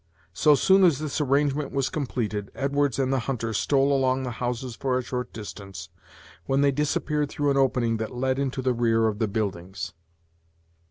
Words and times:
So 0.33 0.55
soon 0.55 0.83
as 0.83 0.97
this 0.97 1.21
arrangement 1.21 1.71
was 1.71 1.91
completed, 1.91 2.49
Edwards 2.55 2.97
and 2.97 3.13
the 3.13 3.19
hunter 3.29 3.53
stole 3.53 3.95
along 3.95 4.23
the 4.23 4.31
houses 4.41 4.75
for 4.75 4.97
a 4.97 5.03
short 5.03 5.31
distance, 5.31 5.89
when 6.47 6.61
they 6.61 6.71
disappeared 6.71 7.29
through 7.29 7.51
an 7.51 7.57
opening 7.57 7.97
that 7.97 8.09
led 8.11 8.39
into 8.39 8.63
the 8.63 8.73
rear 8.73 9.07
of 9.07 9.19
the 9.19 9.27
buildings. 9.27 9.93